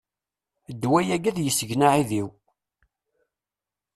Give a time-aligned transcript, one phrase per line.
[0.75, 2.27] Ddwa-agi ad yesgen aεidiw.